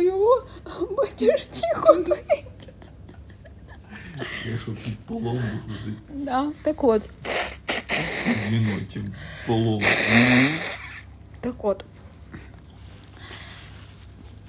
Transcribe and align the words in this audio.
що 0.00 0.06
його 0.08 0.46
батюшки 0.96 1.60
Якщо 4.50 4.72
під 4.72 4.98
полом 4.98 5.36
виходить 5.36 6.24
Да, 6.24 6.52
так 6.62 6.84
от. 6.84 7.02
жіночим 8.48 9.14
полом. 9.46 9.82
Так 11.40 11.64
от. 11.64 11.84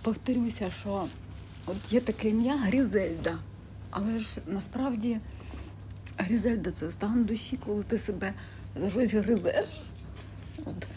Повторюся, 0.01 0.69
що 0.71 1.07
от 1.65 1.93
є 1.93 2.01
таке 2.01 2.29
ім'я 2.29 2.57
Грізельда. 2.57 3.37
Але 3.89 4.19
ж 4.19 4.41
насправді 4.47 5.17
Грізельда 6.17 6.71
це 6.71 6.91
стан 6.91 7.23
душі, 7.23 7.59
коли 7.65 7.83
ти 7.83 7.97
себе 7.97 8.33
за 8.75 8.89
щось 8.89 9.13
гризеш. 9.13 9.67
От 10.65 10.87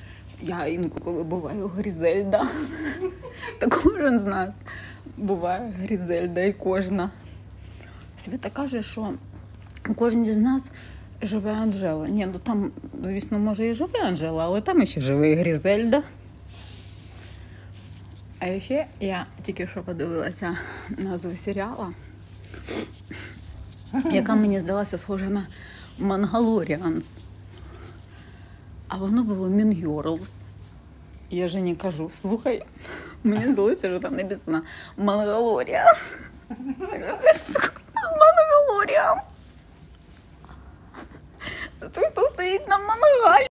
я 0.45 0.67
інколи 0.67 1.25
буваю 1.25 1.69
Грізельда. 1.69 2.49
Та 3.59 3.67
кожен 3.67 4.19
з 4.19 4.25
нас 4.25 4.57
буває 5.17 5.71
Грізельда 5.71 6.41
і 6.41 6.53
кожна. 6.53 7.11
Свята 8.17 8.51
каже, 8.51 8.83
що 8.83 9.15
кожній 9.97 10.33
з 10.33 10.37
нас 10.37 10.71
живе 11.23 11.53
Анжела. 11.53 12.07
Ні, 12.07 12.27
ну 12.33 12.39
там, 12.39 12.73
звісно, 13.03 13.39
може 13.39 13.67
і 13.67 13.75
живе 13.75 13.99
Анжела, 14.03 14.45
але 14.45 14.61
там 14.61 14.87
ще 14.87 15.01
живе 15.01 15.31
і 15.31 15.35
Грізельда. 15.35 16.03
А 18.39 18.61
ще 18.61 18.87
я 19.01 19.27
тільки 19.47 19.67
що 19.67 19.83
подивилася 19.83 20.57
назву 20.89 21.37
серіала, 21.37 21.93
яка 24.13 24.35
мені 24.35 24.61
здалася 24.61 24.99
схожа 24.99 25.27
на 25.27 25.47
Мангалоріан 25.99 26.90
з. 26.90 27.07
А 28.95 28.97
воно 28.97 29.25
було 29.25 29.49
Mean 29.49 29.87
Girls. 29.87 30.31
Я 31.31 31.49
Жені 31.49 31.77
кажу, 31.77 32.09
слухай, 32.09 32.63
мені 33.25 33.53
здалося, 33.53 33.89
що 33.89 33.99
там 33.99 34.17
написано 34.17 34.63
Мангалоріан. 34.97 35.95
Це 37.21 37.33
ж 37.33 37.71
Мангалоріан. 37.95 39.19
Це 41.81 41.89
той, 41.89 42.09
хто 42.11 42.29
стоїть 42.29 42.69
на 42.69 42.79
мангалі. 42.79 43.49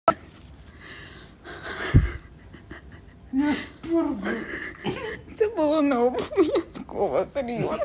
Це 5.35 5.49
було 5.49 5.83
не 5.83 5.97
обов'язково, 5.97 7.27
серйозно. 7.35 7.77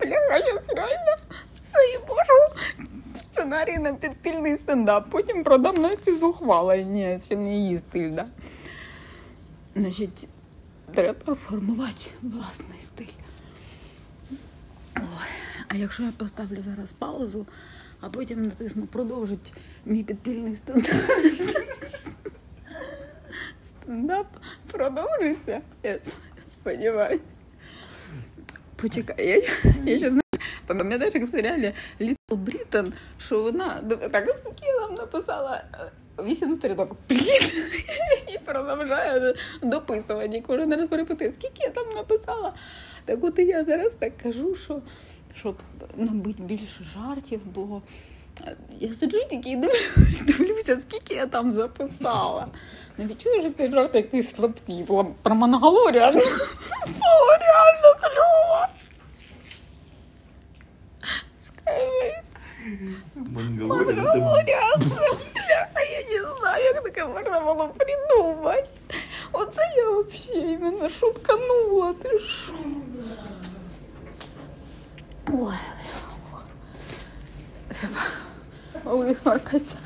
Бляха, 0.00 0.38
я 0.38 0.62
реально 0.76 1.15
сценарій 3.46 3.78
на 3.78 3.92
підпільний 3.92 4.56
стендап. 4.56 5.10
Потім 5.10 5.44
продам 5.44 5.74
Насті 5.74 6.14
зухвала. 6.14 6.76
Ні, 6.76 7.18
це 7.28 7.36
не 7.36 7.56
її 7.56 7.78
стиль, 7.78 8.10
да? 8.10 8.26
Значить, 9.76 10.28
треба 10.94 11.34
формувати 11.34 12.10
власний 12.22 12.80
стиль. 12.80 13.06
Ой, 14.96 15.28
а 15.68 15.76
якщо 15.76 16.02
я 16.02 16.12
поставлю 16.16 16.58
зараз 16.62 16.92
паузу, 16.98 17.46
а 18.00 18.08
потім 18.08 18.42
натисну 18.42 18.86
продовжить 18.86 19.54
мій 19.84 20.02
підпільний 20.02 20.56
стендап. 20.56 21.10
Стендап 23.62 24.26
продовжиться. 24.72 25.60
Я 25.82 25.98
сподіваюся. 26.46 27.22
Почекай, 28.76 29.28
я, 29.28 29.42
ще 29.98 30.10
знаєш, 30.10 30.25
пам'ятаєш, 30.66 31.14
як 31.14 31.24
в 31.24 31.28
серіалі 31.28 31.72
Little 32.00 32.44
Britain, 32.44 32.92
що 33.18 33.42
вона 33.42 33.82
так 34.12 34.26
нам 34.80 34.94
написала 34.94 35.62
е, 35.74 36.22
вісім 36.24 36.54
сторінок. 36.54 36.96
Блін, 37.08 37.20
і 38.34 38.38
продовжує 38.38 39.34
дописувати. 39.62 40.36
І 40.36 40.40
кожен 40.40 40.74
раз 40.74 40.88
перепитує, 40.88 41.32
скільки 41.32 41.62
я 41.64 41.70
там 41.70 41.84
написала. 41.94 42.52
Так 43.04 43.24
от 43.24 43.38
і 43.38 43.44
я 43.44 43.64
зараз 43.64 43.92
так 43.98 44.16
кажу, 44.16 44.56
що 44.56 44.82
щоб 45.34 45.56
набити 45.96 46.42
більше 46.42 46.84
жартів, 46.94 47.40
бо 47.44 47.82
я 48.80 48.94
сиджу 48.94 49.18
тільки 49.30 49.50
і 49.50 49.56
дивлюся, 50.26 50.80
скільки 50.80 51.14
я 51.14 51.26
там 51.26 51.50
записала. 51.50 52.46
Не 52.98 53.06
відчую, 53.06 53.40
що 53.40 53.50
цей 53.50 53.70
жарт 53.70 53.94
якийсь 53.94 54.34
слабкий. 54.34 54.86
Про 55.22 55.34
Монголоріан. 55.34 56.14
Було 56.14 56.22
реально 57.40 57.96
кльово. 58.00 58.66
Скажи. 61.66 62.94
Мангалорія 63.14 63.94
це 63.94 64.02
Монголоріан. 64.02 64.80
Бляха, 65.34 65.80
я 65.90 66.20
не 66.20 66.36
знаю, 66.40 66.64
як 66.64 66.82
таке 66.82 67.04
можна 67.04 67.40
було 67.40 67.68
придумати. 67.68 68.66
Оце 69.32 69.62
я 69.76 69.90
взагалі 69.90 70.52
іменно 70.52 70.88
шутканула. 70.90 71.92
Ти 72.02 72.18
що? 72.18 72.52
Ой, 75.32 75.54
треба 77.68 78.00
висмаркатися. 78.84 79.76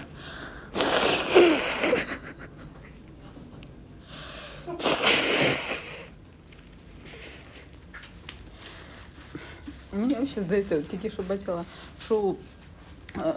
Мені 9.92 10.14
взагалі 10.14 10.46
здається, 10.46 10.82
тільки 10.82 11.10
що 11.10 11.22
бачила 11.22 11.64
шоу 12.08 12.36
е, 13.16 13.34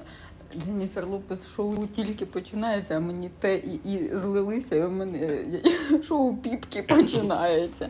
Дженніфер 0.58 1.08
Лопес 1.08 1.48
шоу 1.56 1.88
тільки 1.88 2.26
починається, 2.26 2.98
а 2.98 3.00
мені 3.00 3.30
те 3.40 3.58
і, 3.58 3.80
і 3.86 4.10
злилися, 4.16 4.76
і 4.76 4.84
у 4.84 4.90
мене 4.90 5.18
е, 5.18 6.04
шоу 6.08 6.38
піпки 6.38 6.84
починається. 6.84 7.90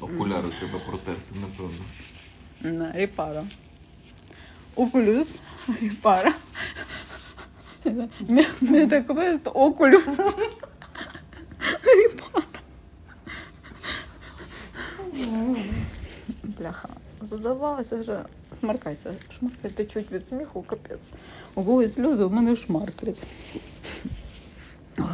окуляри 0.00 0.48
треба 0.58 0.78
протерти, 0.86 1.34
напевно. 1.40 1.84
На 2.60 2.92
репара. 2.92 3.44
Окулюс, 4.74 5.28
репара. 5.82 6.34
Метаквест, 8.60 9.48
окулюс. 9.54 10.06
Репара. 11.84 12.42
Бляха, 16.60 16.88
задавалася 17.22 17.96
вже. 17.96 18.24
Смаркається. 18.60 19.14
Шмаркать 19.38 19.74
течуть 19.74 20.12
від 20.12 20.28
сміху, 20.28 20.62
капець. 20.62 21.08
У 21.54 21.64
когось 21.64 21.94
сльози, 21.94 22.24
у 22.24 22.30
мене 22.30 22.56
шмарклять. 22.56 23.16
Ой, 24.98 25.04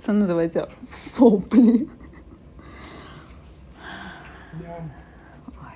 це- 0.00 0.12
називається 0.12 0.66
в 0.88 0.94
соплі. 0.94 1.88
Ой. 5.46 5.74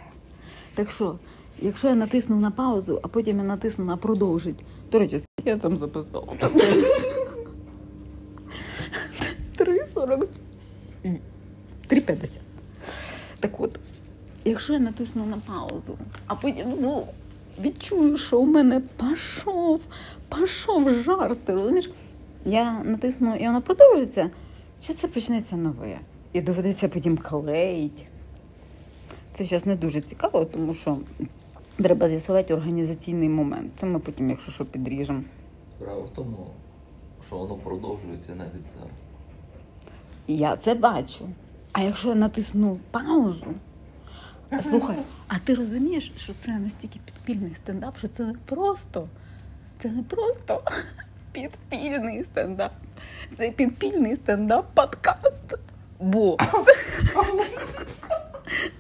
Так 0.75 0.91
що, 0.91 1.19
якщо 1.59 1.89
я 1.89 1.95
натисну 1.95 2.37
на 2.37 2.51
паузу, 2.51 3.01
а 3.03 3.09
потім 3.09 3.39
я 3.39 3.45
натисну 3.45 3.85
на 3.85 3.97
продовжить. 3.97 4.65
До 4.93 4.99
речі, 4.99 5.21
я 5.45 5.59
там 5.59 5.77
записала? 5.77 6.27
3,40. 9.57 10.29
3,50. 11.89 12.29
Так 13.41 13.61
от, 13.61 13.79
якщо 14.45 14.73
я 14.73 14.79
натисну 14.79 15.27
на 15.27 15.37
паузу, 15.37 15.99
а 16.27 16.35
потім 16.35 16.73
знову 16.73 17.07
відчую, 17.61 18.19
що 18.19 18.39
у 18.39 18.47
мене 18.47 18.83
пішов, 19.01 19.81
пішов 20.35 20.91
жарт, 20.91 21.49
розумієш? 21.49 21.91
Я 22.45 22.83
натисну, 22.85 23.37
і 23.37 23.47
воно 23.47 23.63
продовжиться, 23.63 24.31
чи 24.81 24.95
це 24.95 25.09
почнеться 25.09 25.57
нове? 25.57 25.99
І 26.33 26.41
доведеться 26.41 26.89
потім 26.89 27.17
клеїть. 27.17 28.07
Це 29.33 29.45
зараз 29.45 29.67
не 29.67 29.77
дуже 29.77 30.01
цікаво, 30.01 30.45
тому 30.45 30.75
що 30.75 30.99
треба 31.77 32.09
з'ясувати 32.09 32.55
організаційний 32.55 33.29
момент. 33.29 33.73
Це 33.81 33.87
ми 33.87 33.99
потім, 33.99 34.31
якщо 34.31 34.53
що, 34.53 34.65
підріжемо. 34.65 35.23
Справа 35.71 36.03
в 36.03 36.09
тому, 36.09 36.47
що 37.27 37.37
воно 37.37 37.55
продовжується 37.55 38.35
навіть 38.35 38.71
зараз. 38.75 38.91
Я 40.29 40.57
це 40.57 40.75
бачу. 40.75 41.29
А 41.73 41.81
якщо 41.83 42.09
я 42.09 42.15
натисну 42.15 42.79
паузу, 42.91 43.47
слухай, 44.63 44.97
а 45.29 45.39
ти 45.39 45.55
розумієш, 45.55 46.13
що 46.17 46.33
це 46.45 46.51
настільки 46.51 47.01
підпільний 47.05 47.55
стендап, 47.63 47.99
що 47.99 48.09
це 48.09 48.23
не 48.23 48.35
просто. 48.47 49.09
Це 49.83 49.89
не 49.89 50.03
просто 50.03 50.63
підпільний 51.33 52.25
стендап. 52.25 52.73
Це 53.39 53.51
підпільний 53.51 54.17
стендап-подкаст. 54.17 55.59
Бо 56.01 56.37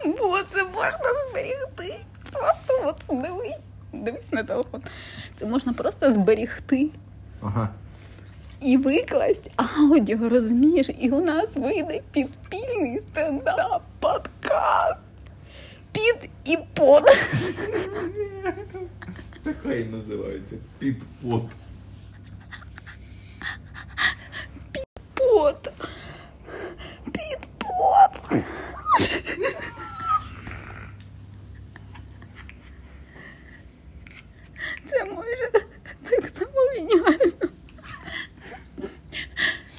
Бо 0.04 0.38
це 0.54 0.64
можна 0.64 1.10
зберігти. 1.30 2.00
Просто 2.32 2.74
от 2.84 2.96
дивись, 3.22 3.56
дивись 3.92 4.32
на 4.32 4.42
телефон. 4.42 4.82
Це 5.38 5.46
можна 5.46 5.72
просто 5.72 6.14
зберігти 6.14 6.88
Ага. 7.42 7.68
і 8.60 8.76
викласть 8.76 9.50
аудіо, 9.56 10.28
розумієш? 10.28 10.90
І 11.00 11.10
у 11.10 11.24
нас 11.24 11.56
вийде 11.56 12.00
підпільний 12.12 13.00
пит 15.94 16.30
и 16.44 16.58
пот. 16.74 17.06
Так 19.44 19.64
называется. 19.64 19.90
называются. 19.90 20.56
Пит-пот. 20.78 21.50
Пит-пот. 24.72 25.72
Пит-пот. 27.06 28.42
Це 34.90 35.04
може 35.04 35.50
так 36.02 36.32
само 36.38 36.60
геніально. 36.74 37.32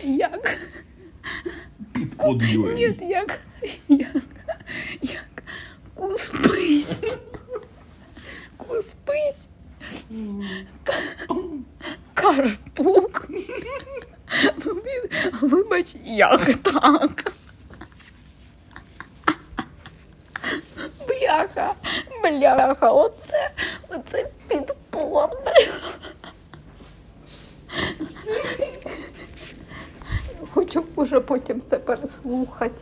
Як? 0.03 0.57
Під 1.94 2.13
код 2.15 2.41
Ні, 2.41 2.97
як 3.01 3.44
Бляха, 21.34 21.75
бляха, 22.22 22.90
оце, 22.92 23.50
оце 23.88 24.31
підпот, 24.48 25.42
бляха. 25.44 25.98
Хочу 30.54 30.84
уже 30.94 31.20
потім 31.20 31.62
це 31.70 31.78
переслухати. 31.78 32.75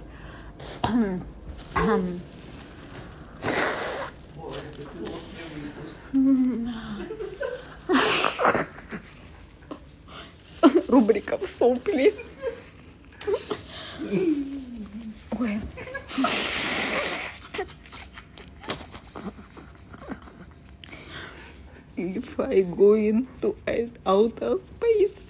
Рубрика 10.89 11.37
в 11.37 11.47
соплі. 11.49 12.15
I 22.54 22.62
go 22.62 22.94
into 22.94 23.56
outer 24.06 24.60
space 24.60 25.24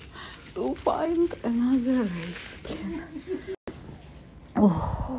to 0.56 0.76
find 0.76 1.34
another 1.44 2.04
race, 2.04 2.48
блін. 2.64 3.02
Ох. 4.56 5.10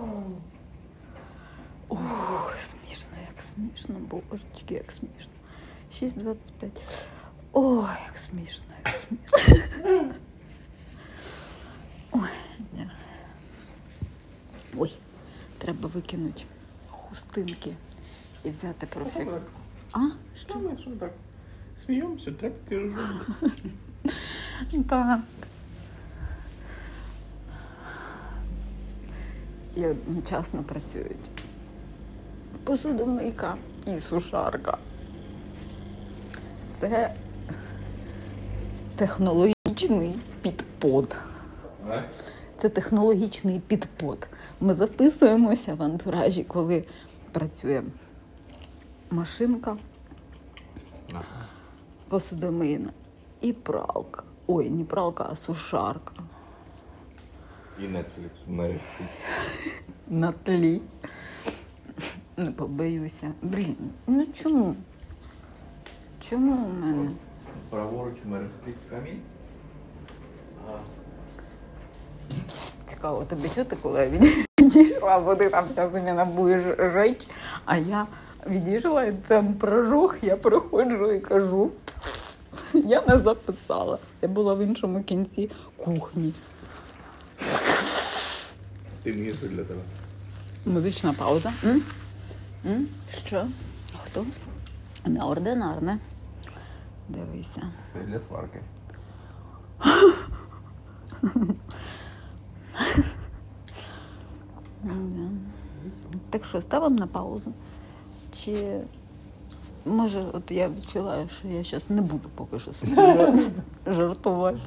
Ох, 1.89 2.57
смішно, 2.59 3.13
як 3.31 3.43
смішно, 3.43 3.95
божечки, 3.99 4.75
як 4.75 4.93
смішно. 4.93 5.33
6.25. 5.93 7.07
Ой, 7.53 7.87
як 8.07 8.19
смішно, 8.19 8.67
як 8.85 8.95
смішно. 8.97 10.15
Ой, 12.13 12.29
ні. 12.73 12.91
Ой, 14.77 14.93
треба 15.59 15.89
викинути 15.89 16.43
хустинки 16.91 17.73
і 18.45 18.51
взяти 18.51 18.87
про 18.87 19.05
всіх. 19.05 19.29
А? 19.93 19.99
Що? 20.37 20.49
що 20.49 20.59
ми 20.59 20.79
що 20.83 20.91
так? 20.91 21.13
Сміємося, 21.85 22.33
тряпки 22.33 22.79
ржемо. 22.79 23.21
Так. 24.89 25.21
І 29.77 29.87
одночасно 29.87 30.63
працюють 30.69 31.31
посудомийка 32.65 33.57
і 33.87 34.01
сушарка. 34.01 34.79
Це 36.81 37.15
технологічний 38.97 40.15
підпод. 40.43 41.17
Це 42.61 42.69
технологічний 42.69 43.61
підпод. 43.61 44.29
Ми 44.61 44.75
записуємося 44.75 45.75
в 45.75 45.83
антуражі, 45.83 46.45
коли 46.45 46.85
працює 47.33 47.83
машинка 49.11 49.77
посудомийна 52.15 52.91
і 53.41 53.53
пралка. 53.53 54.23
Ой, 54.47 54.71
не 54.71 54.85
пралка, 54.85 55.27
а 55.31 55.35
сушарка. 55.35 56.13
І 57.79 57.83
Netflix 57.83 58.49
мережки. 58.49 59.05
На 60.09 60.33
тлі. 60.33 60.83
Не 62.37 62.51
побоюся. 62.51 63.33
Блін, 63.43 63.77
ну 64.07 64.27
чому? 64.35 64.77
Чому 66.21 66.53
у 66.53 66.87
мене? 66.87 67.11
Праворуч 67.71 68.17
мережки 68.25 68.75
камінь. 68.91 69.21
Цікаво, 72.87 73.25
тобі 73.25 73.49
чути, 73.49 73.77
коли 73.83 74.01
я 74.01 74.09
відійшла, 74.61 75.19
бо 75.21 75.35
ти 75.35 75.51
там 75.51 75.65
зараз 75.77 75.93
мене 75.93 76.25
будеш 76.25 76.63
жити, 76.93 77.27
а 77.65 77.77
я 77.77 78.07
відійшла 78.47 79.05
і 79.05 79.15
це 79.29 79.45
прожух, 79.61 80.17
я 80.23 80.37
приходжу 80.37 81.13
і 81.13 81.21
кажу. 81.21 81.71
Я 82.85 83.03
не 83.03 83.19
записала. 83.19 83.99
Я 84.23 84.29
була 84.29 84.55
в 84.55 84.61
іншому 84.61 85.03
кінці 85.03 85.51
кухні. 85.77 86.33
Тим 89.03 89.17
гірше 89.17 89.49
для 89.49 89.65
тебе. 89.65 89.81
Музична 90.67 91.13
пауза. 91.13 91.53
М? 91.65 91.83
М? 92.67 92.89
Що? 93.27 93.47
Хто? 94.05 94.27
Неординарне. 95.07 95.99
Дивися. 97.09 97.63
Це 97.93 98.01
для 98.03 98.21
сварки. 98.21 98.61
Так 106.31 106.45
що, 106.45 106.61
ставимо 106.61 106.97
на 106.97 107.07
паузу? 107.07 107.53
Чи 108.45 108.81
може, 109.87 110.23
от 110.33 110.51
я 110.51 110.69
відчуваю, 110.69 111.29
що 111.29 111.49
я 111.49 111.63
зараз 111.63 111.91
не 111.91 112.03
буду 112.03 112.29
поки 112.35 112.59
що 112.59 112.73
собі 112.73 112.97
жартувати. 113.87 114.59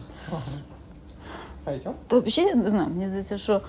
То 2.07 2.21
взагалі 2.21 2.49
я 2.49 2.55
не 2.55 2.69
знаю, 2.69 2.87
мені 2.89 3.07
здається, 3.07 3.37
що, 3.37 3.61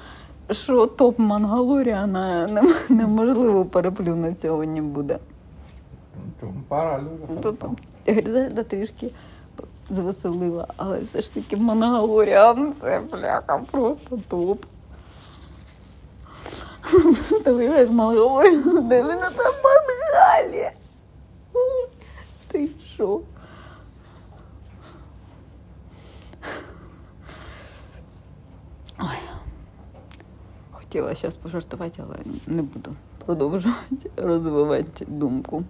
що 0.50 0.86
топ 0.86 1.18
Мангалоріана 1.18 2.48
неможливо 2.88 3.64
переплюнути 3.64 4.36
сьогодні 4.42 4.80
буде. 4.80 5.18
Пора, 6.68 7.04
То 7.42 7.54
Гризельда 8.06 8.62
трішки 8.62 9.10
звеселила, 9.90 10.66
але 10.76 11.00
все 11.00 11.20
ж 11.20 11.34
таки 11.34 11.56
Мангалоріан 11.56 12.72
це 12.72 13.00
бляха 13.12 13.58
просто 13.70 14.18
топ. 14.28 14.64
Ти 17.44 17.52
виявляєш 17.52 17.90
Мангалоріан, 17.90 18.88
де 18.88 19.00
він 19.02 19.08
на 19.08 19.30
там 19.30 19.54
мангалі. 19.64 20.70
Ти 22.58 22.68
що? 22.94 23.20
Ой. 29.00 29.06
Хотіла 30.72 31.14
зараз 31.14 31.36
пожартувати, 31.36 32.02
але 32.06 32.16
не 32.46 32.62
буду 32.62 32.92
продовжувати 33.26 34.10
розвивати 34.16 35.04
думку. 35.08 35.64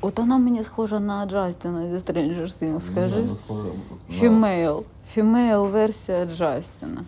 От 0.00 0.18
вона 0.18 0.38
мені 0.38 0.64
схожа 0.64 1.00
на 1.00 1.26
Джастіна 1.26 1.86
зі 1.88 1.94
Stranger 1.94 2.42
Things, 2.44 2.80
скажи. 2.92 3.24
Схожа 3.44 3.62
на- 4.08 4.14
Female. 4.14 4.84
Female 5.08 5.66
версія 5.66 6.26
Джастіна. 6.26 7.04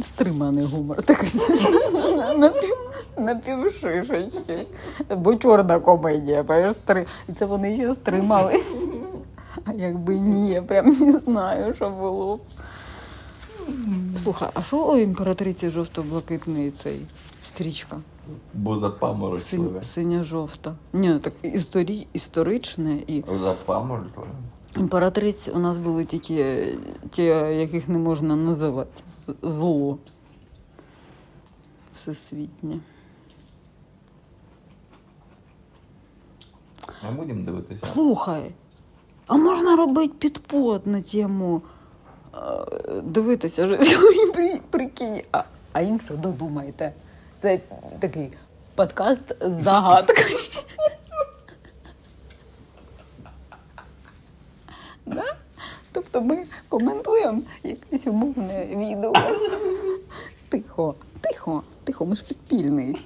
Стриманий 0.00 0.64
гумор 0.64 1.02
такий 1.02 1.30
напів, 2.38 2.76
напівшишечки. 3.18 4.66
Бо 5.16 5.36
чорна 5.36 5.80
комедія, 5.80 6.42
бачиш, 6.42 6.74
стри... 6.74 7.06
І 7.28 7.32
це 7.32 7.46
вони 7.46 7.76
ще 7.76 7.94
стримали. 7.94 8.60
А 9.64 9.72
якби 9.72 10.14
ні, 10.18 10.50
я 10.50 10.62
прям 10.62 10.86
не 10.86 11.12
знаю, 11.12 11.74
що 11.74 11.90
було. 11.90 12.36
б. 12.36 12.40
Слухай, 14.22 14.48
а 14.54 14.62
що 14.62 14.84
у 14.86 14.98
імператриці 14.98 15.70
жовто-блакитний 15.70 16.70
цей 16.70 17.00
стрічка? 17.46 17.96
Бо 18.54 18.76
запаморочливе. 18.76 19.82
Синя-жовта. 19.82 20.74
Ні, 20.92 21.18
так 21.18 21.32
історі, 21.42 22.06
історичне 22.12 22.98
і 23.06 23.24
Запаморочливе. 23.42 24.28
Імператриць 24.76 25.48
у 25.48 25.58
нас 25.58 25.76
були 25.76 26.04
тільки 26.04 26.74
ті, 27.10 27.22
яких 27.22 27.88
не 27.88 27.98
можна 27.98 28.36
називати. 28.36 29.02
Зло. 29.42 29.98
Всесвітнє. 31.94 32.78
Ми 37.04 37.10
будемо 37.10 37.44
дивитися. 37.44 37.92
Слухай, 37.92 38.50
а 39.28 39.36
можна 39.36 39.76
робити 39.76 40.14
підпод 40.18 40.86
на 40.86 41.02
тему 41.02 41.62
е, 42.34 42.38
дивитися 43.02 43.78
прикинь, 44.70 45.22
а, 45.32 45.42
а 45.72 45.80
інше 45.80 46.14
додумайте. 46.14 46.92
Це 47.42 47.60
такий 48.00 48.30
подкаст 48.74 49.36
з 49.40 49.62
загадкою. 49.62 50.38
Да? 55.06 55.36
Тобто 55.92 56.20
ми 56.20 56.44
коментуємо 57.26 57.42
якесь 57.64 58.06
умовне 58.06 58.66
відео. 58.66 59.12
Тихо, 60.48 60.94
тихо, 61.20 61.62
тихо, 61.84 62.06
ми 62.06 62.16
ж 62.16 62.24
підпільний. 62.24 62.96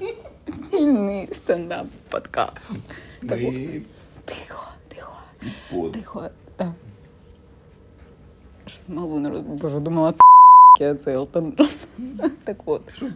Підпільний 0.44 1.28
стендап-подкаст. 1.28 2.70
Ми 3.22 3.28
Тихо, 4.24 4.62
тихо, 4.88 5.12
Под. 5.70 5.92
Тихо, 5.92 6.30
так. 6.56 6.72
Малу 8.88 9.20
не 9.20 9.28
роз... 9.28 9.40
Боже, 9.40 9.80
думала, 9.80 10.14
це 10.78 10.94
це 11.04 11.12
Елтон 11.12 11.52
Так 12.44 12.56
от. 12.64 12.92
Що? 12.92 13.10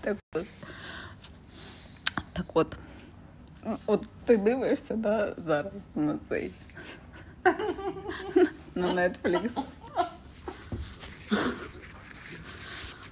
Так 0.00 0.16
от. 0.32 0.44
Так 2.32 2.46
от. 2.54 2.76
От 3.86 4.08
ти 4.24 4.36
дивишся, 4.36 4.94
да, 4.94 5.34
зараз 5.46 5.72
на 5.94 6.18
цей. 6.28 6.50
На 8.78 8.94
Netflix. 8.94 9.50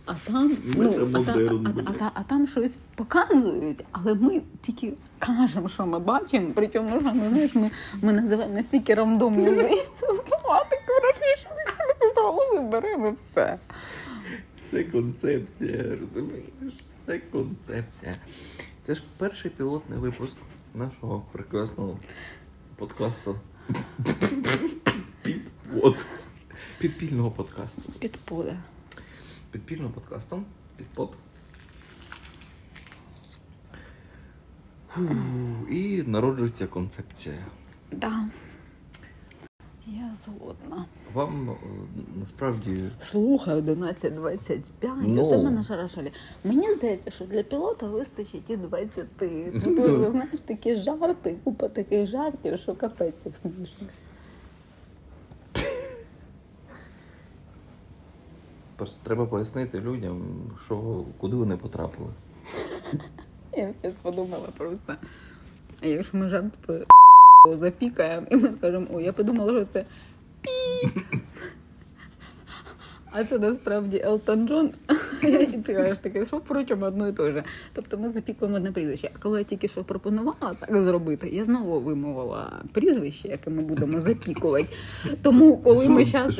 А 0.06 0.14
там, 0.24 0.56
ну, 0.64 1.10
а, 1.14 1.18
а, 1.86 1.92
а, 2.00 2.10
а 2.14 2.22
там 2.22 2.46
щось 2.46 2.78
показують, 2.94 3.84
але 3.92 4.14
ми 4.14 4.42
тільки 4.62 4.92
кажемо, 5.18 5.68
що 5.68 5.86
ми 5.86 5.98
бачимо. 5.98 6.52
Причому 6.54 6.88
що, 6.88 7.12
ну, 7.14 7.28
знаєш, 7.28 7.54
ми, 7.54 7.70
ми 8.02 8.12
називаємо 8.12 8.54
настільки 8.54 8.94
рандомні 8.94 9.44
тематику, 9.44 10.92
що 11.36 11.48
ми 11.50 11.94
це 11.98 12.14
з 12.14 12.18
голови 12.18 12.60
беремо 12.60 13.10
все. 13.30 13.58
Це 14.66 14.84
концепція, 14.84 15.84
розумієш? 16.00 16.74
Це 17.06 17.18
концепція. 17.18 18.14
Це 18.82 18.94
ж 18.94 19.02
перший 19.18 19.50
пілотний 19.50 19.98
випуск 19.98 20.36
нашого 20.74 21.22
прекрасного 21.32 21.98
подкасту. 22.76 23.36
Підпод. 25.86 26.06
Підпільного 26.78 27.30
подкасту. 27.30 27.82
Підпуде. 27.98 28.56
Підпільного 29.50 29.90
подкасту. 29.90 30.42
Підпоп. 30.76 31.14
І 35.70 36.02
народжується 36.06 36.66
концепція. 36.66 37.34
Да. 37.92 38.28
Я 39.86 40.14
згодна. 40.24 40.86
Вам 41.14 41.50
е, 41.50 41.54
насправді 42.20 42.90
Слухай, 43.00 43.54
11.25. 43.54 44.60
Ну. 45.02 45.30
Це 45.30 45.38
мене 45.38 45.64
шарашалі. 45.64 46.12
Мені 46.44 46.74
здається, 46.74 47.10
що 47.10 47.24
для 47.24 47.42
пілота 47.42 47.86
вистачить 47.86 48.50
і 48.50 48.56
20. 48.56 49.06
Це 49.18 49.70
дуже, 49.76 50.10
знаєш, 50.10 50.40
такі 50.40 50.76
жарти, 50.76 51.36
купа 51.44 51.68
таких 51.68 52.06
жартів, 52.06 52.58
що 52.58 52.74
капець 52.74 53.14
як 53.24 53.34
смішно. 53.36 53.86
Просто 58.86 59.00
треба 59.04 59.26
пояснити 59.26 59.80
людям, 59.80 60.22
що 60.66 61.04
куди 61.18 61.36
вони 61.36 61.56
потрапили. 61.56 62.08
Я 63.56 63.74
подумала 64.02 64.48
просто. 64.58 64.94
А 65.82 65.86
якщо 65.86 66.16
ми 66.16 66.28
жарт 66.28 66.58
запікаємо, 67.60 68.26
і 68.30 68.36
ми 68.36 68.48
скажемо, 68.48 68.86
о, 68.92 69.00
я 69.00 69.12
подумала, 69.12 69.52
що 69.52 69.66
це 69.72 69.84
пі. 70.40 70.90
А 73.18 73.24
це 73.24 73.38
насправді 73.38 74.02
Елтон 74.04 74.48
Джон. 74.48 74.70
І 75.22 75.46
ти 75.46 75.74
кажеш 75.74 75.98
таке, 75.98 76.26
що 76.26 76.36
впрочем, 76.36 76.82
одно 76.82 77.08
і 77.08 77.12
те 77.12 77.32
же. 77.32 77.44
Тобто 77.72 77.98
ми 77.98 78.10
запікуємо 78.12 78.56
одне 78.56 78.72
прізвище. 78.72 79.10
А 79.14 79.18
коли 79.18 79.38
я 79.38 79.44
тільки 79.44 79.68
що 79.68 79.84
пропонувала 79.84 80.54
так 80.60 80.84
зробити, 80.84 81.28
я 81.28 81.44
знову 81.44 81.80
вимовила 81.80 82.52
прізвище, 82.72 83.28
яке 83.28 83.50
ми 83.50 83.62
будемо 83.62 84.00
запікувати. 84.00 84.68
Тому, 85.22 85.56
коли 85.56 85.88
ми 85.88 86.04
Що- 86.04 86.12
зараз. 86.12 86.34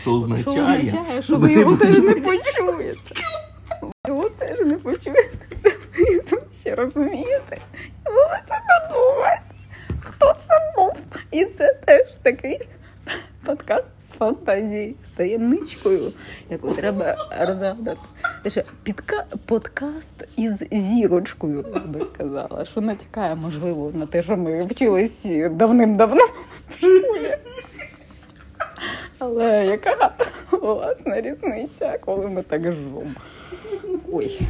що 0.00 0.12
означає? 0.12 1.22
що 1.22 1.36
ви 1.36 1.52
його 1.52 1.76
теж 1.76 1.98
не 1.98 2.14
почуєте. 2.14 2.98
Його 4.08 4.28
теж 4.28 4.60
не 4.60 4.74
почуєте. 4.74 5.38
Це 5.62 5.70
прізвище, 5.92 6.74
розумієте? 6.74 7.58
І 8.06 8.08
ви 8.08 8.14
будете 8.14 8.62
додумати, 8.68 9.54
хто 10.00 10.26
це 10.26 10.72
був. 10.76 10.96
І 11.30 11.44
це 11.44 11.74
теж 11.84 12.06
такий 12.22 12.60
подкаст 13.44 13.86
фантазії, 14.22 14.96
з 15.06 15.10
таємничкою, 15.10 16.12
яку 16.50 16.74
треба 16.74 17.16
розгадати. 17.40 18.00
Ще 18.46 18.64
підка... 18.82 19.24
подкаст 19.46 20.14
із 20.36 20.62
зірочкою, 20.72 21.64
я 21.74 21.80
би 21.80 22.00
сказала, 22.14 22.64
що 22.64 22.80
натякає, 22.80 23.34
можливо, 23.34 23.92
на 23.94 24.06
те, 24.06 24.22
що 24.22 24.36
ми 24.36 24.62
вчились 24.62 25.26
давним-давно 25.50 26.24
в 26.70 26.76
школі. 26.76 27.36
Але 29.18 29.66
яка 29.66 30.14
власна 30.50 31.20
різниця, 31.20 31.98
коли 31.98 32.28
ми 32.28 32.42
так 32.42 32.72
жом? 32.72 33.14
Ой. 34.12 34.40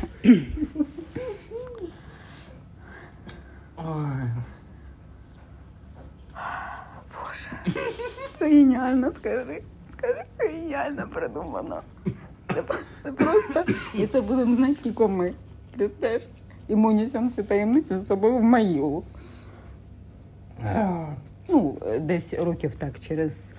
Ой. 3.76 4.22
Боже, 7.12 7.80
це 8.42 8.48
геніально, 8.48 9.12
скажи. 9.12 9.62
Скажи, 9.92 10.22
це 10.38 10.48
геніально 10.48 11.08
придумано. 11.08 11.82
Це, 12.54 12.64
це 13.02 13.12
просто. 13.12 13.64
І 13.94 14.06
це 14.06 14.20
будемо 14.20 14.56
знати 14.56 14.74
тільки 14.74 15.06
ми. 15.06 15.32
Представляєш? 15.76 16.28
І 16.68 16.76
ми 16.76 16.94
несемо 16.94 17.30
цю 17.30 17.42
таємницю 17.42 18.00
з 18.00 18.06
собою 18.06 18.36
в 18.36 18.42
могилу. 18.42 19.04
Ну, 21.48 21.78
десь 22.00 22.32
років 22.32 22.74
так, 22.74 23.00
через 23.00 23.52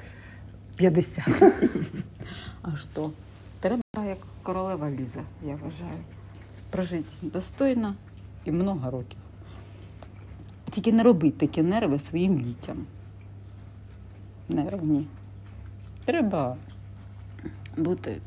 50. 0.75 1.25
А 2.61 2.77
що? 2.77 3.11
Треба 3.59 3.81
як 4.07 4.17
королева 4.43 4.91
Ліза, 4.91 5.21
я 5.43 5.55
вважаю. 5.55 6.03
Прожити 6.69 7.09
достойно 7.21 7.95
і 8.45 8.51
много 8.51 8.91
років. 8.91 9.19
Тільки 10.71 10.91
не 10.91 11.03
робити 11.03 11.47
такі 11.47 11.61
нерви 11.61 11.99
своїм 11.99 12.37
дітям. 12.37 12.85
Нервні. 14.49 15.07
Треба 16.05 16.55
бути 17.77 18.17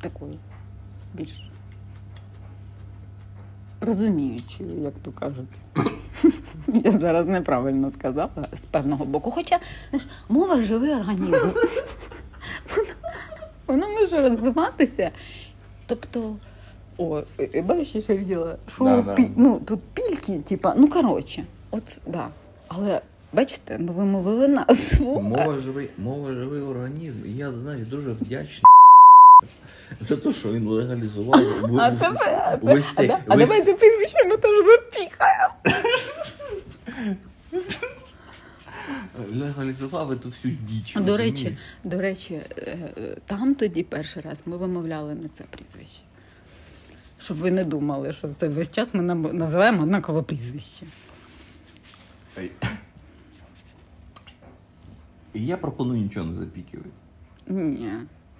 такою 0.00 0.38
більш 1.14 1.50
розуміючою, 3.80 4.82
як 4.82 4.94
то 5.02 5.10
кажуть. 5.12 5.48
Я 6.84 6.92
зараз 6.92 7.28
неправильно 7.28 7.92
сказала 7.92 8.44
з 8.52 8.64
певного 8.64 9.04
боку. 9.04 9.30
Хоча 9.30 9.60
знаєш, 9.90 10.08
мова 10.28 10.62
живий 10.62 10.90
організм. 10.90 11.48
Воно 13.66 13.88
може 13.88 14.20
розвиватися. 14.20 15.10
Тобто, 15.86 16.36
о, 16.98 17.22
е, 17.40 17.62
бачиш, 17.62 17.94
я 17.94 18.00
ще 18.00 18.16
виділа, 18.16 18.56
що 18.66 18.84
Да, 18.84 19.02
да. 19.02 19.16
ну, 19.36 19.60
тут 19.60 19.80
пільки, 19.94 20.38
типа, 20.38 20.74
ну 20.76 20.88
коротше, 20.88 21.44
от 21.70 21.98
да. 22.06 22.28
Але 22.68 23.00
бачите, 23.36 23.78
ми 23.78 23.92
вимовили 23.92 24.48
назву. 24.48 25.20
Мова 25.20 25.58
живий, 25.58 25.90
мова 25.98 26.32
живий 26.34 26.60
організм. 26.62 27.18
І 27.26 27.32
я 27.32 27.52
знаєш, 27.52 27.88
дуже 27.88 28.10
вдячний 28.10 28.62
за 30.00 30.16
те, 30.16 30.32
що 30.32 30.52
він 30.52 30.68
легалізував. 30.68 31.40
А, 31.80 31.96
це, 31.96 32.06
а, 32.06 32.56
це, 32.56 32.58
весь 32.62 32.84
а, 32.90 32.94
цей- 32.94 33.08
да- 33.08 33.20
а 33.28 33.34
весь- 33.36 33.48
давай 33.48 33.62
це 33.62 33.74
прізвище 33.74 34.28
ми 34.28 34.36
теж 34.36 34.52
запікаємо. 34.64 35.54
легалізував 39.34 40.18
цю 40.22 40.28
всю 40.28 40.54
діч. 40.54 40.94
До 40.94 41.16
речі, 41.16 41.56
до 41.84 42.00
речі, 42.00 42.34
е, 42.34 42.78
е, 42.98 43.16
там 43.26 43.54
тоді 43.54 43.82
перший 43.82 44.22
раз 44.22 44.42
ми 44.46 44.56
вимовляли 44.56 45.14
не 45.14 45.28
це 45.38 45.44
прізвище. 45.50 46.00
Щоб 47.24 47.36
ви 47.36 47.50
не 47.50 47.64
думали, 47.64 48.12
що 48.12 48.28
це 48.40 48.48
весь 48.48 48.70
час 48.70 48.88
ми 48.92 49.02
називаємо 49.32 49.82
однакове 49.82 50.22
прізвище. 50.22 50.86
І 55.36 55.46
я 55.46 55.56
пропоную 55.56 56.00
нічого 56.02 56.26
не 56.26 56.36
запікувати. 56.36 56.90
Ні. 57.46 57.90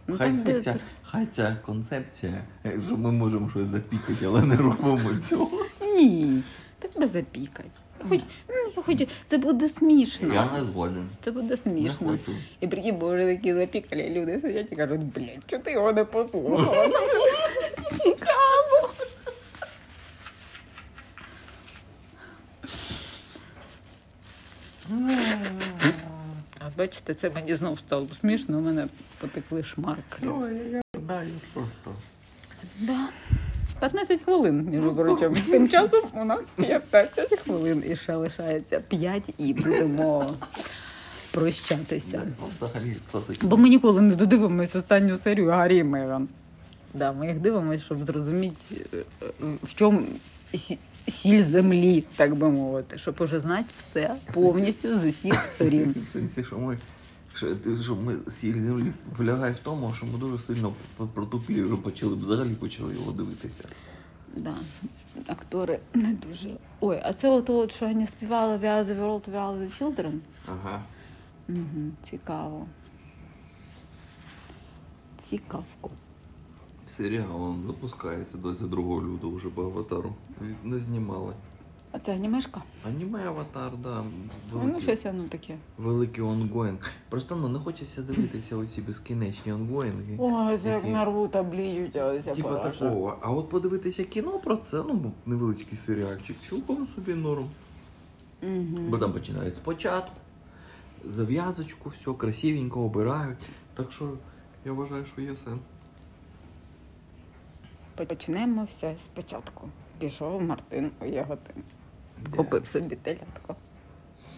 Ну, 0.07 0.17
Хай, 0.19 0.35
хай, 0.45 0.61
ця, 0.61 0.77
хай 1.03 1.27
ця 1.27 1.57
концепція, 1.67 2.33
е, 2.67 2.81
що 2.87 2.97
ми 2.97 3.13
можемо 3.13 3.51
щось 3.51 3.69
запікати, 3.69 4.27
але 4.27 4.43
не 4.43 4.57
робимо 4.57 5.15
цього. 5.23 5.51
Ні. 5.81 6.43
Тебе 6.79 7.09
запікать. 7.09 7.81
Хоч, 8.09 8.21
ну, 8.77 8.83
хоч, 8.83 9.09
це 9.29 9.39
буде 9.39 9.69
смішно. 9.69 10.35
Я 10.35 10.53
не 10.53 10.65
згоден. 10.65 11.09
Це 11.25 11.31
буде 11.31 11.49
Не 11.49 11.57
смішно. 11.57 12.09
хочу. 12.09 12.33
І 12.61 12.67
прикинь, 12.69 12.97
бо 12.97 13.15
вже 13.15 13.27
такі 13.27 13.55
запікалі 13.55 14.11
люди 14.15 14.41
сидять 14.43 14.73
і 14.73 14.77
кажуть, 14.77 15.01
блядь, 15.01 15.43
що 15.47 15.59
ти 15.59 15.73
його 15.73 15.93
не 15.93 16.05
послухала? 16.05 16.89
Цікаво. 18.05 18.91
А 26.61 26.71
бачите, 26.87 27.15
це 27.15 27.31
мені 27.31 27.55
знов 27.55 27.79
стало 27.79 28.09
смішно, 28.21 28.59
у 28.59 28.61
мене 28.61 28.89
потекли 29.21 29.65
шмарклі. 29.65 30.29
Ой, 30.29 30.71
я 30.73 31.01
знаю 31.01 31.31
просто. 31.55 31.93
Да. 32.81 33.09
15 33.81 34.23
хвилин, 34.23 34.69
між 34.71 34.95
прочим. 34.95 35.35
Тим 35.51 35.69
часом 35.69 36.01
у 36.15 36.25
нас 36.25 36.41
15 36.57 37.41
хвилин 37.41 37.85
і 37.87 37.97
ще 37.97 38.15
лишається 38.15 38.81
5 38.81 39.35
і 39.39 39.55
будемо 39.55 40.31
прощатися. 41.33 42.23
Ну. 42.41 43.21
Бо 43.43 43.57
ми 43.57 43.69
ніколи 43.69 44.01
не 44.01 44.15
додивимось 44.15 44.77
останню 44.77 45.19
серію 45.19 45.51
Гаррі 45.51 45.77
і 45.77 45.85
Меган. 45.85 46.29
Да, 46.95 47.13
ми 47.13 47.27
їх 47.27 47.39
дивимося, 47.39 47.85
щоб 47.85 48.05
зрозуміти, 48.05 48.57
е, 48.95 48.97
е, 49.23 49.27
в 49.63 49.75
чому 49.75 50.03
сіль 51.09 51.43
землі, 51.43 52.05
так 52.17 52.35
би 52.35 52.51
мовити, 52.51 52.99
щоб 52.99 53.17
уже 53.21 53.41
знати 53.41 53.65
все 53.77 54.15
повністю 54.33 54.99
з 54.99 55.05
усіх 55.05 55.43
сторін. 55.43 55.95
В 56.07 56.09
сенсі, 56.09 56.45
що 56.45 56.59
ми, 56.59 56.79
що, 57.35 57.55
що 57.83 57.97
ми 57.97 58.17
сіль 58.31 58.63
землі 58.63 58.93
полягає 59.17 59.53
в 59.53 59.59
тому, 59.59 59.93
що 59.93 60.07
ми 60.07 60.19
дуже 60.19 60.39
сильно 60.39 60.73
протуплі 61.15 61.63
вже 61.63 61.77
почали, 61.77 62.15
взагалі 62.15 62.51
почали 62.51 62.95
його 62.95 63.13
дивитися. 63.13 63.65
Да. 64.37 64.55
Актори 65.27 65.79
не 65.95 66.13
дуже. 66.13 66.51
Ой, 66.81 67.01
а 67.03 67.13
це 67.13 67.31
от, 67.31 67.51
от 67.51 67.73
що 67.73 67.87
вони 67.87 68.07
співали 68.07 68.57
We 68.57 68.65
are 68.65 68.85
the 68.85 69.01
world, 69.01 69.31
we 69.31 69.35
are 69.35 69.59
the 69.59 69.83
children. 69.83 70.19
Ага. 70.49 70.83
Угу, 71.49 71.91
цікаво. 72.03 72.67
Цікавко. 75.29 75.91
Серіал 76.89 77.43
он 77.43 77.63
запускається 77.67 78.37
22 78.37 78.83
лютого 78.83 79.37
вже 79.37 79.49
по 79.49 79.63
аватару. 79.63 80.15
Не 80.65 80.79
знімали. 80.79 81.33
А 81.93 81.99
це 81.99 82.15
анімешка? 82.15 82.63
Аніме 82.87 83.27
аватар, 83.27 83.73
да. 83.83 84.05
Ну, 84.53 84.81
щось 84.81 85.05
воно 85.05 85.25
таке. 85.29 85.57
великий 85.79 86.25
онгоїнг. 86.25 86.91
Просто 87.09 87.37
ну 87.37 87.49
не 87.49 87.59
хочеться 87.59 88.03
дивитися 88.03 88.57
оці 88.57 88.83
безкінечні 88.83 89.53
онгоїнги. 89.53 90.17
Ой, 90.19 90.59
це 90.59 90.69
як 90.69 90.83
Які? 90.83 90.93
нарвута 90.95 91.43
бліють, 91.43 91.97
а 91.97 92.07
ось 92.07 92.25
Типа 92.25 92.55
такого. 92.71 93.19
А 93.21 93.31
от 93.31 93.49
подивитися 93.49 94.05
кіно 94.05 94.31
про 94.39 94.57
це, 94.57 94.77
ну 94.77 95.13
невеличкий 95.27 95.79
серіальчик, 95.79 96.37
цілком 96.49 96.89
собі 96.95 97.15
норм. 97.15 97.45
Бо 98.43 98.49
Угу. 98.89 98.99
там 98.99 99.13
починають 99.13 99.57
спочатку, 99.57 100.17
зав'язочку, 101.05 101.89
все 101.91 102.13
красивенько 102.13 102.81
обирають. 102.81 103.39
Так 103.75 103.93
що 103.93 104.11
я 104.65 104.73
вважаю, 104.73 105.05
що 105.07 105.21
є 105.21 105.37
сенс. 105.37 105.61
Почнемо 108.05 108.65
все 108.65 108.95
спочатку. 109.05 109.69
Пішов 109.99 110.43
Мартин 110.43 110.91
у 111.01 111.05
Яготин. 111.05 111.63
Купив 112.37 112.67
собі 112.67 112.97
телятко. 112.97 113.57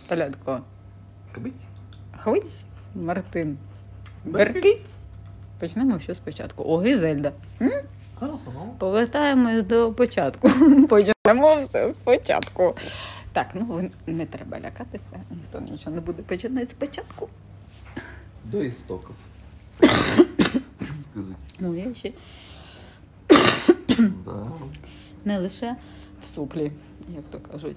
Телятко. 0.07 0.61
Кабиць? 1.33 1.65
Хвись, 2.19 2.65
Мартин. 2.95 3.59
Беркиць. 4.25 4.97
Почнемо 5.61 5.97
все 5.97 6.15
спочатку. 6.15 6.65
О, 6.67 6.79
Гизельда. 6.79 7.33
М? 7.61 7.71
Повертаємось 8.79 9.65
до 9.65 9.93
початку. 9.93 10.49
Почнемо 10.89 11.61
все 11.61 11.95
спочатку. 11.95 12.75
Так, 13.33 13.47
ну 13.55 13.91
не 14.07 14.27
треба 14.27 14.61
лякатися, 14.61 15.21
ніхто 15.31 15.61
нічого 15.61 15.97
не 15.97 16.01
буде 16.01 16.23
починати 16.23 16.67
спочатку. 16.67 17.29
До 18.45 18.63
істоків. 18.63 19.15
Ну, 21.61 21.75
я 21.75 21.95
ще 21.95 22.13
Да. 24.25 24.47
не 25.25 25.39
лише 25.39 25.77
в 26.23 26.27
суплі, 26.27 26.73
як 27.15 27.25
то 27.31 27.39
кажуть. 27.53 27.77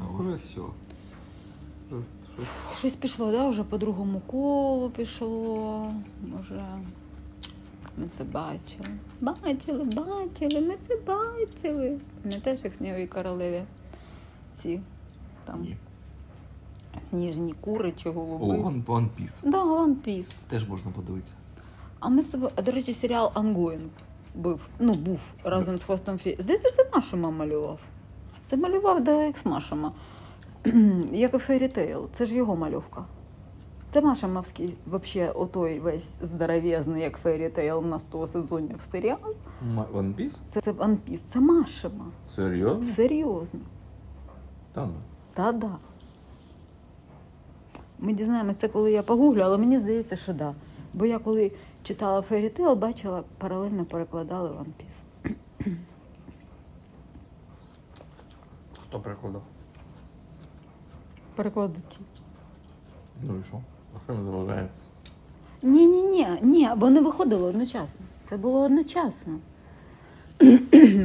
А 0.00 0.22
вже 0.22 0.34
все. 0.36 0.50
Що- 0.50 2.02
що? 2.36 2.42
Щось 2.78 2.94
пішло, 2.96 3.32
да? 3.32 3.48
Вже 3.48 3.64
по 3.64 3.78
другому 3.78 4.20
колу 4.20 4.90
пішло. 4.90 5.92
Може, 6.36 6.64
ми 7.98 8.08
це 8.18 8.24
бачили. 8.24 8.88
Бачили, 9.20 9.84
бачили, 9.84 10.60
ми 10.60 10.74
це 10.88 10.96
бачили. 11.06 11.98
Не 12.24 12.40
теж 12.40 12.58
як 12.64 12.74
снігові 12.74 13.06
королеві. 13.06 13.62
Ці 14.62 14.80
там 15.44 15.62
Ні. 15.62 15.76
сніжні 17.10 17.54
кури 17.60 17.92
чи 17.96 18.08
О, 18.10 18.12
голуби. 18.12 18.54
One, 18.56 18.84
One 18.84 19.08
Piece. 19.20 19.50
Да, 19.50 19.64
One 19.64 19.94
Piece. 20.06 20.32
Теж 20.48 20.68
можна 20.68 20.90
подивитися. 20.90 21.32
А 22.00 22.08
ми 22.08 22.22
з 22.22 22.26
тобою, 22.26 22.50
а 22.56 22.62
до 22.62 22.72
речі, 22.72 22.92
серіал 22.92 23.32
Ongoing 23.34 23.86
був. 24.34 24.60
Ну, 24.78 24.94
був 24.94 25.20
разом 25.44 25.78
з 25.78 25.84
хвостом 25.84 26.18
фі. 26.18 26.36
Здається, 26.38 26.72
це 26.76 26.90
Машима 26.94 27.30
малював. 27.30 27.78
Це 28.50 28.56
малював 28.56 29.04
Деекс 29.04 29.44
Машима. 29.44 29.92
Як 31.12 31.34
і 31.34 31.36
Tail. 31.36 32.06
Це 32.12 32.26
ж 32.26 32.34
його 32.34 32.56
мальовка. 32.56 33.04
Це 33.90 34.02
Машимовський, 34.02 34.76
взагалі, 34.86 35.30
отой 35.30 35.80
весь 35.80 36.14
здоровезний, 36.22 37.02
як 37.02 37.24
Tail 37.24 37.86
на 37.86 37.98
100 37.98 38.26
сезонів 38.26 38.80
серіал. 38.80 39.18
One 39.94 40.14
Piece? 40.14 40.40
Це, 40.50 40.60
це 40.60 40.72
One 40.72 40.96
Piece, 41.08 41.20
це 41.28 41.40
Машима. 41.40 42.04
Серйозно? 42.34 42.92
Серйозно. 42.92 43.60
Та 44.72 44.86
ну. 44.86 44.92
Та-да. 45.34 45.76
Ми 47.98 48.12
дізнаємося 48.12 48.58
це, 48.58 48.68
коли 48.68 48.92
я 48.92 49.02
погуглю, 49.02 49.40
але 49.40 49.58
мені 49.58 49.78
здається, 49.78 50.16
що 50.16 50.32
да. 50.32 50.54
Бо 50.94 51.06
я 51.06 51.18
коли 51.18 51.52
читала 51.86 52.20
Fairy 52.20 52.50
Tail, 52.50 52.74
бачила, 52.74 53.24
паралельно 53.38 53.84
перекладали 53.84 54.48
One 54.48 54.72
Piece. 54.78 55.76
Хто 58.86 59.00
перекладав? 59.00 59.42
Перекладачі. 61.34 61.98
Ну 63.22 63.38
і 63.40 63.44
що? 63.48 63.62
А 64.08 64.12
не 64.12 64.22
заважає? 64.22 64.68
Ні, 65.62 65.86
ні, 65.86 66.02
ні, 66.02 66.28
ні, 66.42 66.70
вони 66.76 67.00
виходили 67.00 67.42
одночасно. 67.42 68.06
Це 68.24 68.36
було 68.36 68.60
одночасно. 68.60 69.38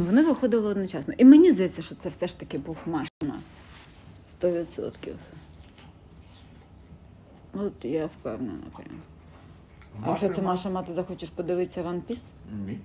вони 0.06 0.24
виходили 0.24 0.68
одночасно. 0.68 1.14
І 1.18 1.26
мені 1.26 1.52
здається, 1.52 1.82
що 1.82 1.96
це 1.96 2.10
все 2.10 2.28
ж 2.28 2.40
таки 2.40 2.58
був 2.58 2.78
Машина. 2.86 3.42
Сто 4.26 4.52
відсотків. 4.52 5.16
От 7.54 7.86
я 7.86 8.06
впевнена 8.06 8.64
прям. 8.76 9.11
А 10.04 10.16
що 10.16 10.30
це 10.30 10.42
Маша, 10.42 10.82
ти 10.82 10.94
захочеш 10.94 11.30
подивитися 11.30 11.84
One 11.84 12.02
Piece? 12.10 12.24
Ні. 12.66 12.80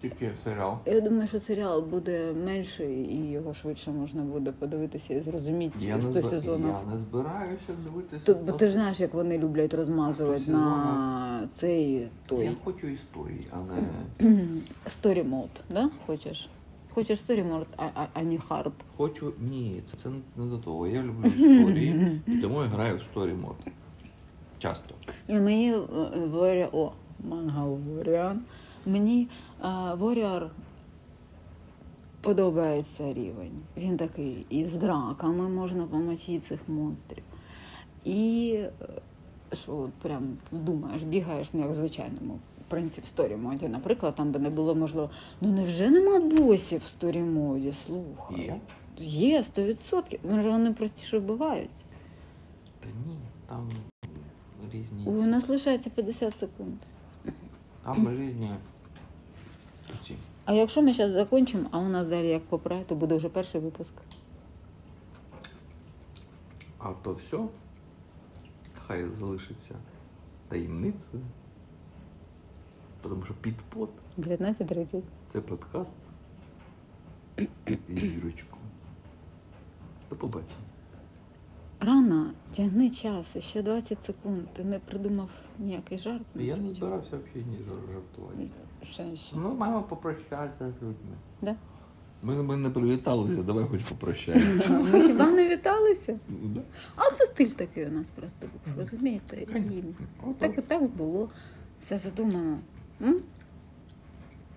Тільки 0.00 0.30
серіал. 0.44 0.78
Я 0.86 1.00
думаю, 1.00 1.28
що 1.28 1.40
серіал 1.40 1.82
буде 1.82 2.32
менший 2.46 2.94
і 2.94 3.30
його 3.30 3.54
швидше 3.54 3.90
можна 3.90 4.22
буде 4.22 4.52
подивитися 4.52 5.14
і 5.14 5.20
зрозуміти 5.20 5.78
Я 5.80 6.00
100 6.00 6.10
не, 6.10 6.20
збира... 6.20 6.28
сезонів. 6.28 6.74
я 6.86 6.92
не 6.94 6.98
збираюся 6.98 7.72
дивитися. 7.84 8.24
То, 8.24 8.34
бо 8.34 8.52
ти 8.52 8.66
ж 8.66 8.72
знаєш, 8.72 9.00
як 9.00 9.14
вони 9.14 9.38
люблять 9.38 9.74
розмазувати 9.74 10.50
на 10.50 11.48
цей 11.52 12.08
той. 12.26 12.44
Я 12.44 12.52
хочу 12.64 12.86
історії, 12.86 13.46
а 13.50 13.56
не 13.56 14.28
story 14.86 15.30
mode, 15.30 15.60
да? 15.70 15.90
Хочеш? 16.06 16.48
Хочеш 16.94 17.18
story 17.18 17.52
mode, 17.52 17.66
а, 17.76 17.84
а, 17.94 18.06
а 18.14 18.22
не 18.22 18.36
hard. 18.36 18.72
хочу. 18.96 19.32
Ні, 19.40 19.82
це, 19.86 19.96
це 19.96 20.08
не 20.36 20.46
до 20.46 20.58
того. 20.58 20.86
Я 20.86 21.02
люблю 21.02 21.26
історії, 21.26 22.20
і 22.26 22.38
тому 22.38 22.62
я 22.62 22.68
граю 22.68 22.96
в 22.96 23.02
story 23.02 23.32
mode. 23.32 23.56
Часто. 24.60 24.94
І 25.28 25.34
мені 25.34 25.74
Warrior, 25.74 26.68
о, 26.72 26.92
манга 27.28 27.66
Warrior. 27.66 28.36
Мені 28.86 29.28
е, 29.62 29.66
Warrior 29.94 30.48
подобається 32.20 33.12
рівень. 33.14 33.62
Він 33.76 33.96
такий 33.96 34.46
і 34.50 34.64
з 34.64 34.72
драками 34.72 35.48
можна 35.48 35.84
помочити 35.84 36.38
цих 36.38 36.68
монстрів. 36.68 37.24
І 38.04 38.54
е, 38.82 38.88
що 39.52 39.88
прям 40.02 40.36
думаєш, 40.52 41.02
бігаєш, 41.02 41.52
ну 41.52 41.60
як 41.60 41.70
в 41.70 41.74
звичайному. 41.74 42.38
В 42.70 43.06
сторі 43.06 43.36
моді, 43.36 43.68
наприклад, 43.68 44.14
там 44.14 44.32
би 44.32 44.38
не 44.38 44.50
було 44.50 44.74
можливо. 44.74 45.10
Ну 45.40 45.48
невже 45.48 45.90
нема 45.90 46.20
босів 46.20 46.80
в 46.80 46.84
сторі 46.84 47.20
моді? 47.20 47.72
Слухай. 47.86 48.40
Є? 48.40 48.60
Є, 48.98 49.42
100%. 49.42 50.18
Може, 50.30 50.50
вони 50.50 50.72
простіше 50.72 51.18
вбиваються. 51.18 51.84
Та 52.80 52.88
ні, 53.06 53.16
там 53.48 53.68
різні. 54.72 55.04
У 55.04 55.22
нас 55.26 55.48
лишається 55.48 55.90
50 55.90 56.36
секунд. 56.36 56.74
Там 57.82 58.10
різні. 58.10 58.50
Ці. 60.06 60.16
А 60.44 60.52
якщо 60.52 60.82
ми 60.82 60.92
зараз 60.92 61.12
закінчимо, 61.12 61.68
а 61.70 61.78
у 61.78 61.88
нас 61.88 62.06
далі 62.06 62.28
як 62.28 62.44
попре, 62.44 62.82
то 62.86 62.94
буде 62.94 63.16
вже 63.16 63.28
перший 63.28 63.60
випуск. 63.60 63.94
А 66.78 66.92
то 67.02 67.14
все 67.14 67.38
хай 68.86 69.04
залишиться 69.18 69.74
таємницею. 70.48 71.22
Тому 73.02 73.24
що 73.24 73.34
підпот 73.34 73.90
19.30. 74.18 75.02
це 75.28 75.40
подкаст 75.40 75.94
з 77.66 78.00
зірочкою. 78.00 78.62
До 80.10 80.16
побачення. 80.16 80.69
Рано, 81.80 82.30
тягни 82.52 82.90
час, 82.90 83.36
ще 83.38 83.62
20 83.62 84.04
секунд. 84.06 84.44
Ти 84.52 84.64
не 84.64 84.78
придумав 84.78 85.30
ніякий 85.58 85.98
жарт. 85.98 86.26
Я 86.34 86.56
не 86.56 86.68
збирався 86.74 87.16
взагалі 87.16 87.46
ні 87.50 87.58
жартувати. 87.92 88.48
Ще, 88.90 89.16
ще. 89.16 89.36
Ну, 89.36 89.54
маємо 89.54 89.82
попрощатися 89.82 90.70
з 90.70 90.82
людьми. 90.82 91.16
Да? 91.42 91.56
Ми, 92.22 92.42
ми 92.42 92.56
не 92.56 92.70
привіталися, 92.70 93.42
давай 93.42 93.64
хоч 93.64 93.82
попрощаємося. 93.82 94.70
Ми 94.92 95.00
хіба 95.02 95.30
не 95.30 95.48
віталися? 95.48 96.18
Да. 96.28 96.60
А 96.96 97.10
це 97.10 97.26
стиль 97.26 97.48
такий 97.48 97.86
у 97.86 97.90
нас 97.90 98.10
просто 98.10 98.46
був, 98.46 98.78
розумієте? 98.78 99.36
І 99.42 99.46
так 100.38 100.58
і 100.58 100.62
так 100.62 100.82
було. 100.82 101.28
Все 101.80 101.98
задумано. 101.98 102.58
М? 103.02 103.20